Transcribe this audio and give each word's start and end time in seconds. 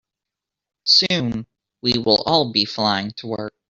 Soon, 0.87 1.45
we 1.83 1.99
will 1.99 2.23
all 2.25 2.51
be 2.51 2.65
flying 2.65 3.11
to 3.17 3.27
work. 3.27 3.53